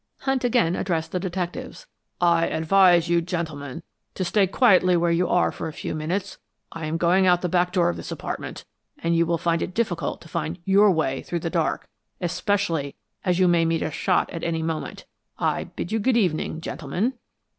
Hunt 0.21 0.43
again 0.43 0.75
addressed 0.75 1.11
the 1.11 1.19
detectives. 1.19 1.85
"I 2.19 2.47
advise 2.47 3.07
you 3.07 3.21
gentlemen 3.21 3.83
to 4.15 4.25
stay 4.25 4.47
quietly 4.47 4.97
where 4.97 5.11
you 5.11 5.29
are 5.29 5.51
for 5.51 5.67
a 5.67 5.73
few 5.73 5.93
minutes. 5.93 6.39
I 6.71 6.87
am 6.87 6.97
going 6.97 7.27
out 7.27 7.37
of 7.37 7.41
the 7.43 7.49
back 7.49 7.71
door 7.71 7.87
of 7.89 7.97
this 7.97 8.11
apartment, 8.11 8.65
and 8.97 9.15
you, 9.15 9.27
will 9.27 9.37
find 9.37 9.61
it 9.61 9.75
difficult 9.75 10.19
to 10.21 10.27
find 10.27 10.57
YOUR 10.65 10.89
way 10.89 11.21
through 11.21 11.35
in 11.37 11.41
the 11.43 11.49
dark 11.51 11.87
especially 12.19 12.95
as 13.23 13.37
you 13.37 13.47
may 13.47 13.63
meet 13.63 13.83
a 13.83 13.91
shot 13.91 14.27
at 14.31 14.43
any 14.43 14.63
moment. 14.63 15.05
I 15.37 15.65
bid 15.65 15.91
you 15.91 15.99
good 15.99 16.17
evening, 16.17 16.61
gentlemen." 16.61 17.13